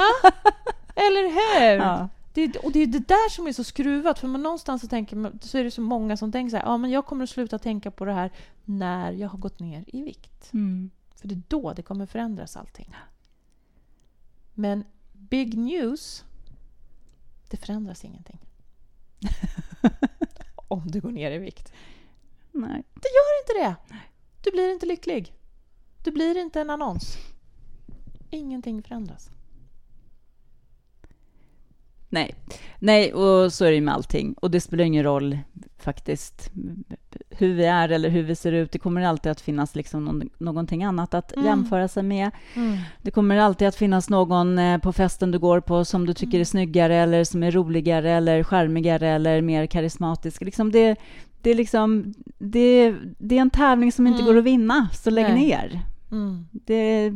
[0.95, 1.77] Eller hur?
[1.77, 2.09] Ja.
[2.33, 4.19] Det, och det är det där som är så skruvat.
[4.19, 6.77] För man någonstans så, tänker så är det så många som tänker så här, ja,
[6.77, 8.31] men jag kommer att sluta tänka på det här
[8.65, 10.53] när jag har gått ner i vikt.
[10.53, 10.89] Mm.
[11.15, 12.95] För det är då det kommer förändras allting.
[14.53, 16.23] Men big news,
[17.49, 18.39] det förändras ingenting.
[20.67, 21.73] Om du går ner i vikt.
[22.51, 22.83] Nej.
[22.93, 23.95] Det gör inte det.
[24.43, 25.33] Du blir inte lycklig.
[26.03, 27.17] Du blir inte en annons.
[28.29, 29.29] Ingenting förändras.
[32.09, 32.35] Nej.
[32.79, 34.33] Nej, och så är det ju med allting.
[34.33, 35.37] Och det spelar ingen roll
[35.77, 36.51] faktiskt
[37.29, 38.71] hur vi är eller hur vi ser ut.
[38.71, 41.45] Det kommer alltid att finnas liksom någon, någonting annat att Mm.
[41.45, 42.31] jämföra sig med.
[43.01, 46.39] Det kommer alltid att finnas någon eh, på festen du går på som du tycker
[46.39, 50.41] är snyggare eller som är roligare eller charmigare eller mer karismatisk.
[50.41, 50.95] Liksom det,
[51.41, 54.33] det, är liksom, det, det är en tävling som inte Mm.
[54.33, 55.35] går att vinna, så lägg Nej.
[55.45, 55.81] ner.
[56.11, 56.45] Mm.
[56.51, 57.11] Det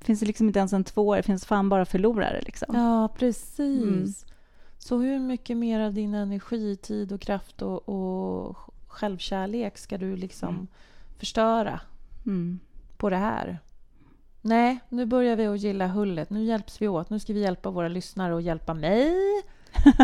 [0.00, 2.40] finns liksom inte ens en tvåa, det finns fan bara förlorare.
[2.46, 2.68] Liksom.
[2.76, 4.24] Ja, precis.
[4.78, 10.16] Så hur mycket mer av din energi, tid och kraft och, och självkärlek ska du
[10.16, 10.66] liksom Mm.
[11.18, 11.80] förstöra
[12.26, 12.58] Mm.
[12.96, 13.58] på det här?
[14.40, 16.30] Nej, nu börjar vi att gilla hullet.
[16.30, 17.10] Nu hjälps vi åt.
[17.10, 19.14] Nu ska vi hjälpa våra lyssnare och hjälpa mig.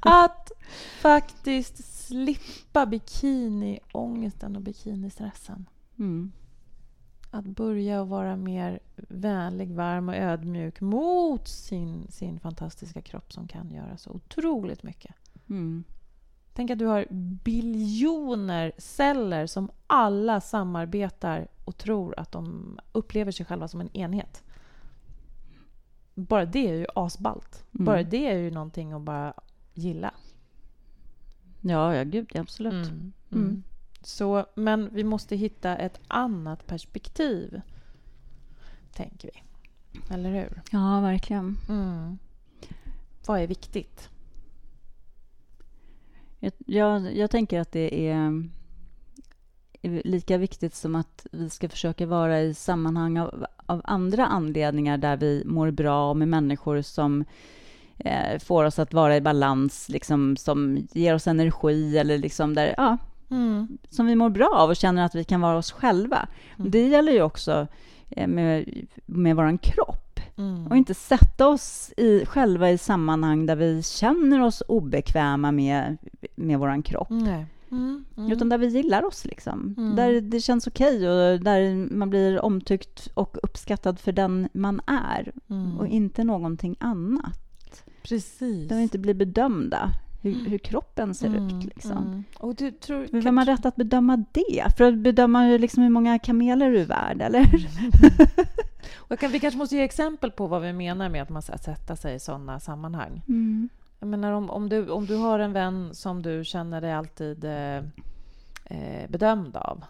[0.00, 0.52] att
[1.00, 5.66] faktiskt slippa bikiniångesten och bikinistressen.
[5.98, 6.32] Mm.
[7.36, 13.48] Att börja att vara mer vänlig, varm och ödmjuk mot sin, sin fantastiska kropp som
[13.48, 15.14] kan göra så otroligt mycket.
[15.48, 15.84] Mm.
[16.52, 17.06] Tänk att du har
[17.44, 24.44] biljoner celler som alla samarbetar och tror att de upplever sig själva som en enhet.
[26.14, 27.64] Bara det är ju asballt.
[27.74, 27.84] Mm.
[27.84, 29.34] Bara det är ju någonting att bara
[29.74, 30.14] gilla.
[31.60, 32.88] Ja, ja, gud, absolut.
[33.32, 33.62] Mm.
[34.06, 37.60] Så, men vi måste hitta ett annat perspektiv,
[38.92, 39.42] tänker vi.
[40.14, 40.62] Eller hur?
[40.70, 41.58] Ja, verkligen.
[41.68, 42.18] Mm.
[43.26, 44.08] Vad är viktigt?
[46.38, 48.48] Jag, jag, jag tänker att det är
[49.82, 55.16] lika viktigt som att vi ska försöka vara i sammanhang av, av andra anledningar där
[55.16, 57.24] vi mår bra med människor som
[57.98, 62.74] eh, får oss att vara i balans, liksom, som ger oss energi eller liksom där,
[62.76, 62.98] ja,
[63.30, 63.78] Mm.
[63.90, 66.28] som vi mår bra av och känner att vi kan vara oss själva.
[66.58, 66.70] Mm.
[66.70, 67.66] Det gäller ju också
[68.10, 70.20] eh, med, med vår kropp.
[70.38, 70.66] Mm.
[70.66, 75.96] Och inte sätta oss i, själva i sammanhang där vi känner oss obekväma med,
[76.34, 77.10] med vår kropp.
[77.10, 77.44] Mm.
[77.70, 78.32] Mm.
[78.32, 79.74] Utan där vi gillar oss, liksom.
[79.78, 79.96] Mm.
[79.96, 85.32] Där det känns okej och där man blir omtyckt och uppskattad för den man är
[85.50, 85.78] Mm.
[85.78, 87.84] och inte någonting annat.
[88.02, 88.68] Precis.
[88.68, 89.90] Där vi inte blir bedömda,
[90.22, 91.64] hur, hur kroppen ser Mm, ut.
[91.64, 91.98] Liksom.
[91.98, 92.24] mm.
[92.38, 93.08] Och du tror...
[93.22, 94.76] Vem har rätt att bedöma det?
[94.76, 97.46] För att bedöma hur, liksom, hur många kameler du är värd, eller?
[98.96, 101.58] Och kan, vi kanske måste ge exempel på vad vi menar med att man ska
[101.58, 103.22] sätta sig i sådana sammanhang.
[103.28, 103.68] Mm.
[103.98, 107.44] Jag menar om, om, du, om du har en vän som du känner dig alltid
[107.44, 107.76] eh,
[108.64, 109.84] eh, bedömd av.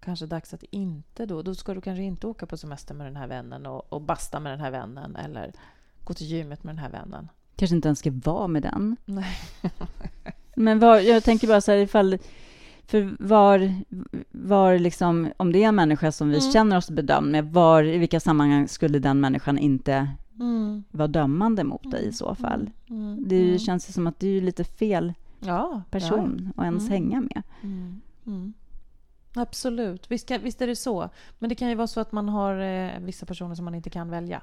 [0.00, 1.42] Kanske dags att inte då.
[1.42, 4.40] Då ska du kanske inte åka på semester med den här vännen och, och basta
[4.40, 5.52] med den här vännen eller
[6.04, 7.28] gå till gymmet med den här vännen.
[7.56, 8.96] Kanske inte ens ska vara med den.
[9.04, 9.36] Nej.
[10.56, 12.18] Men var, jag tänker bara så här ifall...
[12.86, 13.74] För var,
[14.30, 16.52] var liksom, om det är en människa som vi Mm.
[16.52, 20.08] känner oss bedömd med, var, i vilka sammanhang skulle den människan inte
[20.40, 20.84] Mm.
[20.90, 22.70] vara dömande mot dig i så fall?
[22.90, 23.24] Mm.
[23.28, 23.58] Det är ju- Mm.
[23.58, 26.92] känns ju som att det är lite fel ja, person att ens Mm.
[26.92, 27.32] hänga med.
[27.60, 27.68] Ja.
[27.68, 28.00] Mm.
[28.26, 28.52] Mm.
[29.34, 31.08] Absolut, visst, visst är det så.
[31.38, 33.90] Men det kan ju vara så att man har eh, vissa personer som man inte
[33.90, 34.42] kan välja.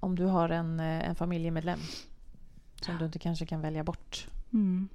[0.00, 1.78] Om du har en, eh, en familjemedlem
[2.80, 4.28] som du inte kanske kan välja bort.
[4.52, 4.88] Mm.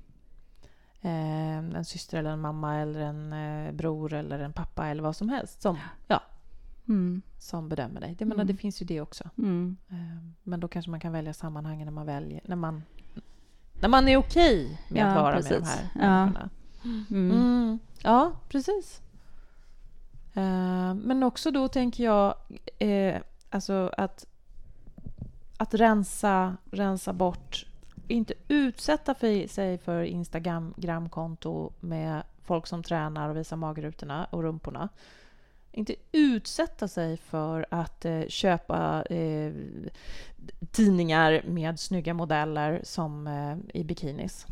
[1.02, 5.16] Eh, en syster eller en mamma eller en eh, bror eller en pappa eller vad
[5.16, 6.22] som helst som, ja,
[6.88, 7.22] Mm.
[7.40, 8.16] som bedömer dig.
[8.20, 8.48] Det, menar, Mm.
[8.56, 9.30] det finns ju det också.
[9.38, 9.78] Mm.
[9.90, 9.96] Eh,
[10.44, 12.84] men då kanske man kan välja sammanhangen när man väljer, när man,
[13.82, 15.70] när man är okej med att Ja, vara med de precis.
[15.70, 16.26] här Ja.
[16.26, 16.50] människorna.
[16.84, 17.32] Mm.
[17.32, 17.80] Mm.
[18.04, 19.02] Ja, precis.
[21.04, 22.36] Men också då tänker jag
[23.50, 24.26] alltså att,
[25.62, 27.66] att rensa, rensa bort,
[28.08, 34.90] inte utsätta för, sig för Instagram-konto med folk som tränar och visar magrutorna och rumporna.
[35.72, 39.54] Inte utsätta sig för att eh, köpa eh,
[40.72, 44.46] tidningar med snygga modeller som eh, i bikinis.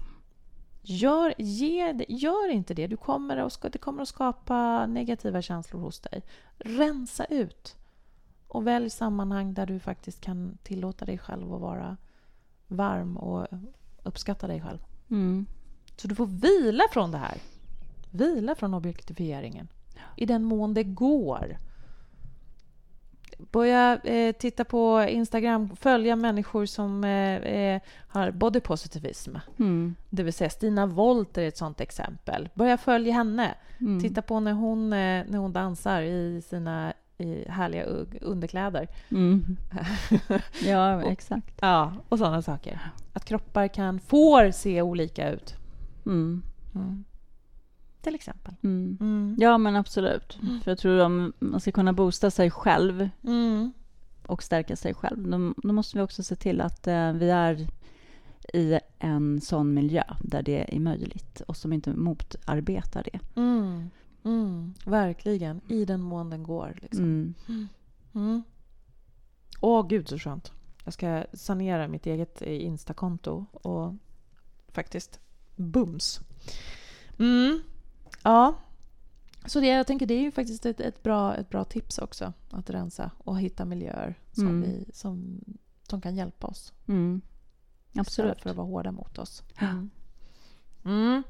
[0.81, 2.87] Gör, ge, gör inte det.
[2.87, 6.23] Du kommer att, det kommer att skapa negativa känslor hos dig.
[6.57, 7.78] Rensa ut.
[8.49, 11.97] Och välj sammanhang där du faktiskt kan tillåta dig själv att vara
[12.67, 13.47] varm och
[14.03, 14.79] uppskatta dig själv.
[15.09, 15.45] Mm.
[15.95, 17.37] Så du får vila från det här.
[18.11, 19.67] Vila från objektifieringen.
[20.15, 21.57] I den mån det går.
[23.51, 29.35] Börja eh, titta på Instagram, följa människor som eh, eh, har body positivism.
[29.59, 29.95] Mm.
[30.09, 32.49] Det vill säga Stina Wollter är ett sånt exempel.
[32.53, 33.55] Börja följa henne.
[33.79, 34.01] Mm.
[34.01, 37.83] Titta på när hon, eh, när hon dansar i sina i härliga
[38.21, 38.87] underkläder.
[39.11, 39.57] Mm.
[40.63, 41.53] Ja, exakt.
[41.61, 42.79] Ja, och sådana saker.
[43.13, 45.55] Att kroppar kan, får se olika ut.
[46.05, 46.43] Mm.
[46.75, 47.03] Mm.
[48.01, 48.53] Till exempel.
[48.63, 48.97] Mm.
[49.01, 49.35] Mm.
[49.39, 50.39] Ja, men absolut.
[50.63, 53.73] För jag tror om man ska kunna boosta sig själv Mm.
[54.27, 57.67] och stärka sig själv, då, då måste vi också se till att eh, vi är
[58.53, 63.19] i en sån miljö där det är möjligt och som inte motarbetar det.
[63.41, 63.89] Mm.
[64.23, 64.73] Mm.
[64.85, 65.61] Verkligen.
[65.67, 66.77] I den mån den går.
[66.81, 67.03] Liksom.
[67.03, 67.67] Mm.
[68.13, 68.43] Mm.
[69.61, 70.51] Åh, gud så skönt.
[70.83, 73.93] Jag ska sanera mitt eget eh, Instakonto och
[74.67, 75.19] faktiskt
[75.55, 76.19] bums.
[77.19, 77.61] Mm.
[78.23, 78.55] Ja.
[79.45, 82.33] Så det, jag tänker det är ju faktiskt ett, ett, bra, ett bra tips också.
[82.49, 84.61] Att rensa och hitta miljöer som, Mm.
[84.61, 85.41] vi, som,
[85.89, 86.73] som kan hjälpa oss.
[86.87, 87.21] Mm.
[87.91, 88.41] Istället Absolut.
[88.41, 89.43] för att vara hårda mot oss.
[89.59, 89.67] Ja.
[90.85, 91.23] Mm.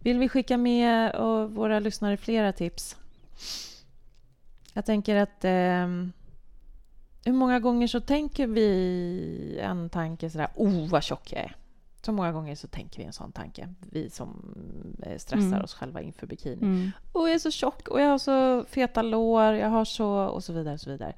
[0.00, 2.96] Vill vi skicka med och våra lyssnare flera tips?
[4.72, 5.44] Jag tänker att...
[5.44, 6.12] ehm,
[7.24, 11.56] hur många gånger så tänker vi en tanke sådär, oh vad tjock jag är.
[12.04, 14.54] Så många gånger så tänker vi en sån tanke, vi som
[15.02, 15.62] eh, stressar Mm.
[15.64, 16.62] oss själva inför bikini.
[16.62, 16.90] Mm.
[17.12, 20.44] Och jag är så tjock och jag har så feta lår, jag har så och
[20.44, 20.74] så vidare.
[20.74, 21.12] Och så vidare.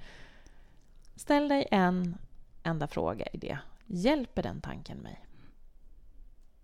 [1.16, 2.16] Ställ dig en
[2.62, 3.58] enda fråga i det.
[3.86, 5.24] Hjälper den tanken mig?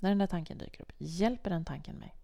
[0.00, 2.14] När den där tanken dyker upp, hjälper den tanken mig?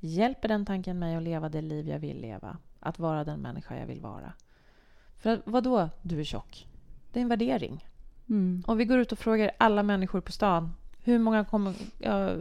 [0.00, 2.56] Hjälper den tanken mig att leva det liv jag vill leva?
[2.80, 4.32] Att vara den människa jag vill vara?
[5.18, 6.66] För vad då du är tjock?
[7.12, 7.86] Det är en värdering.
[8.28, 8.62] Mm.
[8.66, 11.74] Om vi går ut och frågar alla människor på stan, hur många kommer...
[11.98, 12.34] Ja,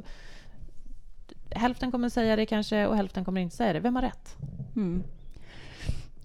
[1.49, 3.79] hälften kommer säga det kanske och hälften kommer inte säga det.
[3.79, 4.36] Vem har rätt?
[4.75, 5.03] Mm.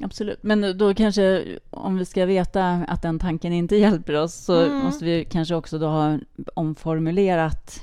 [0.03, 0.43] Absolut.
[0.43, 4.79] Men då kanske, om vi ska veta att den tanken inte hjälper oss, så Mm.
[4.79, 6.19] måste vi kanske också då ha
[6.55, 7.83] omformulerat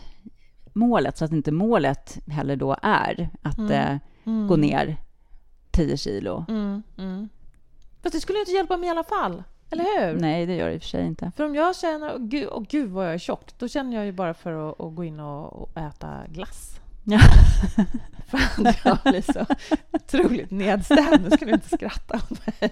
[0.77, 3.71] målet, så att inte målet heller då är att Mm.
[4.23, 4.97] eh, gå ner
[5.71, 6.45] 10 kilo.
[6.49, 7.29] Mm, mm.
[8.03, 9.43] Fast det skulle inte hjälpa mig i alla fall.
[9.69, 10.19] Eller hur?
[10.19, 11.31] Nej, det gör det i och för sig inte.
[11.37, 14.05] För om jag känner, åh gud, åh gud vad jag är tjock, då känner jag
[14.05, 16.79] ju bara för att, att gå in och, och äta glass.
[17.03, 17.19] Ja.
[18.65, 19.45] Att jag blir så
[19.91, 21.21] otroligt nedstämd.
[21.23, 22.71] Nu ska du inte skratta åt mig.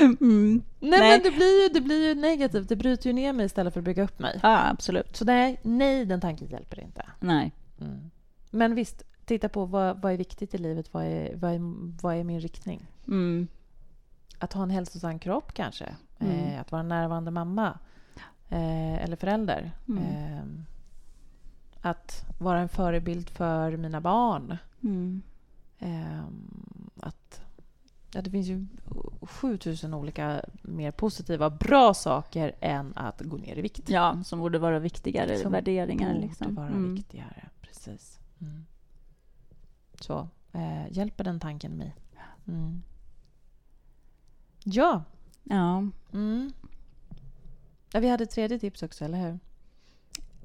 [0.00, 0.62] Mm.
[0.80, 1.10] Nej, Nej.
[1.10, 2.68] men det blir, ju, det blir ju negativt.
[2.68, 4.40] Det bryter ju ner mig istället för att bygga upp mig.
[4.42, 5.16] Ja, absolut.
[5.16, 7.06] Så nej, nej den tanken hjälper inte.
[7.20, 7.52] Nej.
[7.80, 8.10] Mm.
[8.50, 10.94] Men visst, titta på vad, vad är viktigt i livet.
[10.94, 11.60] Vad är, vad, är,
[12.02, 12.86] vad är min riktning?
[13.06, 13.48] Mm.
[14.38, 15.94] Att ha en hälsosam kropp kanske.
[16.18, 16.34] Mm.
[16.34, 17.78] Eh, att vara en närvarande mamma.
[18.48, 19.72] Eh, eller förälder.
[19.88, 20.44] Eh,
[21.80, 24.56] att vara en förebild för mina barn.
[24.82, 25.22] Mm.
[25.78, 26.24] Eh,
[27.00, 27.17] att,
[28.12, 28.66] ja, det finns ju
[29.22, 33.88] 7000 olika mer positiva bra saker än att gå ner i vikt.
[33.90, 36.14] Ja, som borde vara viktigare Som värderingar.
[36.14, 36.54] borde Liksom.
[36.54, 36.94] vara Mm.
[36.94, 37.48] viktigare.
[37.60, 38.18] Precis.
[38.40, 38.64] Mm.
[40.00, 41.94] Så, eh, hjälper den tanken mig?
[42.48, 42.82] Mm.
[44.64, 45.02] Ja.
[45.44, 45.84] Ja.
[46.12, 46.52] Mm.
[47.92, 49.38] Ja, vi hade ett tredje tips också, eller hur?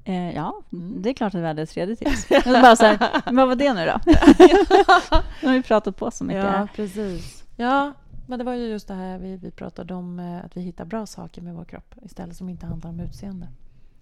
[0.04, 1.02] Eh, ja, mm.
[1.02, 2.28] det är klart att vi hade ett tredje tips.
[2.44, 4.00] bara så här, vad var det nu då?
[5.42, 6.44] nu har vi pratat på så mycket.
[6.44, 7.43] Ja, precis.
[7.56, 7.92] Ja,
[8.26, 10.84] men det var ju just det här vi, vi pratade om, eh, att vi hittar
[10.84, 13.48] bra saker med vår kropp istället som inte handlar om utseende.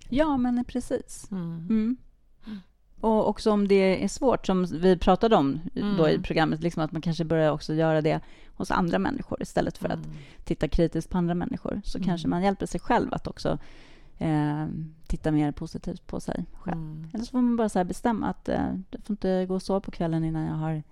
[0.08, 1.28] Ja, men precis.
[1.30, 1.66] Mm.
[1.70, 1.96] Mm.
[3.00, 5.96] Och också om det är svårt, som vi pratade om mm.
[5.96, 9.78] då i programmet, liksom att man kanske börjar också göra det hos andra människor istället
[9.78, 10.16] för att mm.
[10.44, 11.80] titta kritiskt på andra människor.
[11.84, 12.06] Så mm.
[12.06, 13.58] kanske man hjälper sig själv att också
[14.18, 14.66] eh,
[15.06, 16.80] titta mer positivt på sig själv.
[16.80, 17.08] Mm.
[17.12, 19.90] Eller så får man bara så bestämma att eh, jag får inte gå sova på
[19.90, 20.82] kvällen innan jag har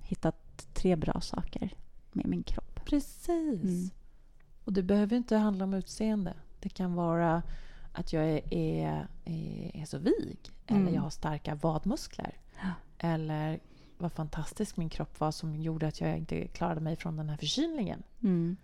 [0.00, 1.74] hittat tre bra saker
[2.14, 2.80] med min kropp.
[2.84, 3.62] Precis.
[3.62, 3.90] Mm.
[4.64, 6.34] Och det behöver inte handla om utseende.
[6.60, 7.42] Det kan vara
[7.92, 9.08] att jag är, är,
[9.74, 10.82] är så vig mm.
[10.82, 12.38] eller jag har starka vadmuskler.
[12.62, 12.68] Ja.
[12.98, 13.60] Eller
[13.98, 17.36] vad fantastisk min kropp var som gjorde att jag inte klarade mig från den här
[17.36, 18.02] förkylningen.
[18.22, 18.56] Mm.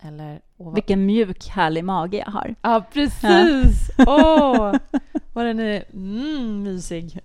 [0.00, 0.74] Eller, vad...
[0.74, 2.54] Vilken mjuk, härlig mage jag har.
[2.62, 3.90] Ja, precis!
[3.98, 4.76] Åh, oh,
[5.32, 7.20] vad den är mm, mysig.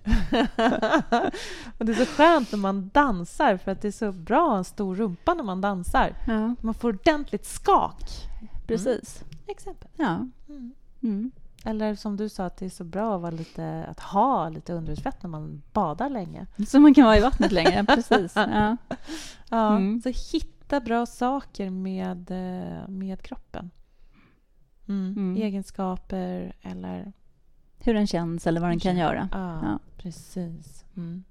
[1.78, 4.64] och det är så skönt när man dansar, för att det är så bra en
[4.64, 6.14] stor rumpa när man dansar.
[6.26, 6.54] Ja.
[6.60, 8.04] Man får ordentligt skak.
[8.66, 9.22] Precis.
[9.22, 9.38] Mm.
[9.46, 9.88] Exempel.
[9.96, 10.28] Ja.
[10.48, 10.74] Mm.
[11.02, 11.30] Mm.
[11.64, 14.72] Eller som du sa, att det är så bra att, vara lite, att ha lite
[14.72, 16.46] underhudsfett när man badar länge.
[16.68, 18.32] Så man kan vara i vattnet länge, precis.
[18.36, 18.76] Ja.
[19.48, 20.02] ja mm.
[20.02, 23.70] Så hitta bra saker med, eh, med kroppen.
[24.88, 25.14] Mm.
[25.16, 25.42] mm.
[25.42, 27.12] Egenskaper eller...
[27.78, 29.28] Hur den känns eller vad den kan göra.
[29.32, 29.78] Ja, ja.
[29.96, 30.84] precis.
[30.96, 31.24] Mm.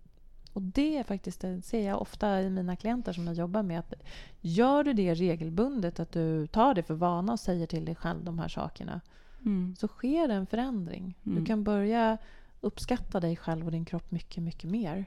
[0.53, 3.79] Och det är faktiskt, det ser jag ofta i mina klienter som jag jobbar med.
[3.79, 3.93] Att
[4.41, 8.23] gör du det regelbundet, att du tar det för vana och säger till dig själv
[8.23, 9.01] de här sakerna
[9.45, 9.75] mm.
[9.75, 11.17] så sker det en förändring.
[11.25, 11.39] Mm.
[11.39, 12.17] Du kan börja
[12.61, 15.05] uppskatta dig själv och din kropp mycket, mycket mer.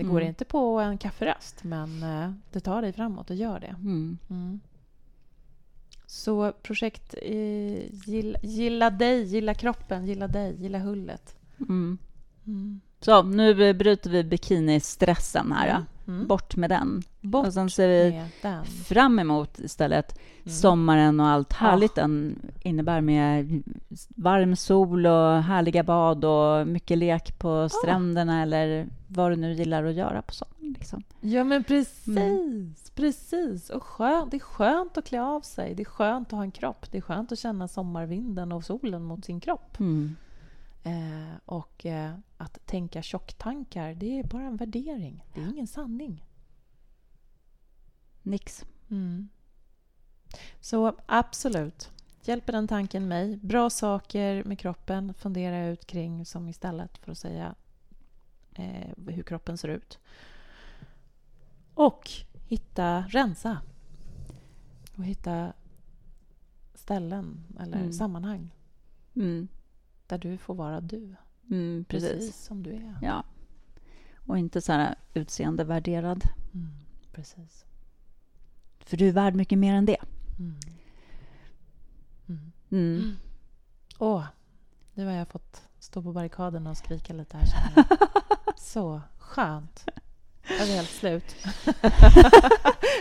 [0.00, 0.28] Det går mm.
[0.28, 3.74] inte på en kafferast, men eh, det tar dig framåt och gör det.
[3.80, 4.18] Mm.
[4.30, 4.60] Mm.
[6.06, 11.36] Så projekt eh, gilla, gilla, dig, gilla kroppen, gilla dig, gilla hullet.
[11.58, 11.98] Mm.
[13.00, 15.68] Så, nu bryter vi bikinistressen här.
[15.68, 15.82] Mm.
[16.06, 16.26] Mm.
[16.26, 17.02] Bort med den.
[17.20, 18.22] Bort och sen ser vi
[18.84, 20.54] fram emot istället mm.
[20.54, 22.02] sommaren och allt härligt ja.
[22.02, 23.62] den innebär med
[24.08, 28.42] varm sol och härliga bad och mycket lek på stränderna ja.
[28.42, 30.72] eller vad du nu gillar att göra på sommaren.
[30.78, 31.02] Liksom.
[31.20, 32.08] Ja, men precis.
[32.08, 32.74] Mm.
[32.94, 33.70] Precis.
[33.70, 34.30] Och skönt.
[34.30, 35.74] Det är skönt att klä av sig.
[35.74, 36.90] Det är skönt att ha en kropp.
[36.90, 39.80] Det är skönt att känna sommarvinden och solen mot sin kropp.
[39.80, 40.16] Mm.
[40.82, 45.24] Eh, och eh, att tänka tjocktankar, det är bara en värdering.
[45.34, 46.24] Det är ingen sanning.
[48.22, 48.64] Nix.
[48.90, 49.28] Mm.
[50.60, 51.90] Så absolut,
[52.22, 53.36] hjälper den tanken mig?
[53.36, 57.54] Bra saker med kroppen, fundera ut kring som istället för att säga
[58.60, 59.98] eh, hur kroppen ser ut.
[61.74, 62.10] Och
[62.46, 63.58] hitta, rensa.
[64.96, 65.52] Och hitta
[66.74, 67.92] ställen eller mm.
[67.92, 68.54] sammanhang.
[69.14, 69.48] Mm.
[70.06, 71.14] Där du får vara du.
[71.50, 72.12] Mm, precis.
[72.12, 72.44] precis.
[72.44, 72.98] som du är.
[73.02, 73.24] Ja.
[74.26, 76.24] Och inte så här utseendevärderad.
[76.54, 76.72] Mm,
[77.12, 77.64] precis.
[78.78, 79.96] För du är värd mycket mer än det.
[80.38, 80.54] Mm.
[82.28, 82.52] Mm.
[82.70, 83.16] mm.
[83.98, 84.24] Åh,
[84.94, 87.84] nu har jag fått stå på barrikaderna och skrika lite här.
[88.60, 89.84] så skönt.
[90.48, 91.36] Jag är helt slut.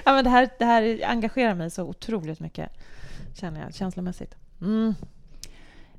[0.06, 2.72] ja, men det, här, det här engagerar mig så otroligt mycket,
[3.34, 4.36] känner jag, känslomässigt.
[4.62, 4.96] Mm.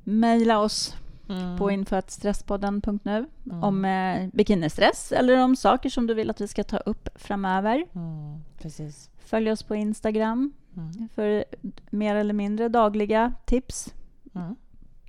[0.03, 0.95] Mejla oss
[1.29, 1.57] mm.
[1.57, 3.63] på info.stresspodden.nu mm.
[3.63, 7.85] om eh, bikinistress eller om saker som du vill att vi ska ta upp framöver.
[7.93, 9.09] Mm, precis.
[9.19, 11.09] Följ oss på Instagram mm.
[11.15, 11.45] för
[11.89, 13.93] mer eller mindre dagliga tips
[14.35, 14.55] mm.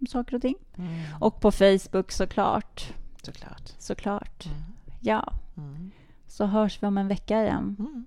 [0.00, 0.54] om saker och ting.
[0.76, 1.00] Mm.
[1.20, 2.92] Och på Facebook såklart.
[3.22, 3.74] Såklart.
[3.78, 4.46] Såklart.
[4.46, 4.58] Mm.
[5.00, 5.32] Ja.
[5.56, 5.90] Mm.
[6.28, 7.76] Så hörs vi om en vecka igen.
[7.78, 8.06] Mm.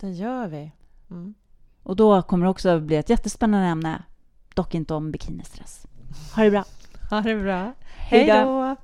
[0.00, 0.72] Det gör vi.
[1.10, 1.34] Mm.
[1.82, 4.02] Och då kommer det också bli ett jättespännande ämne.
[4.54, 5.86] Dock inte om bikinistress.
[6.36, 6.64] Ha det bra.
[7.10, 7.72] ha det bra.
[7.96, 8.76] Hej då.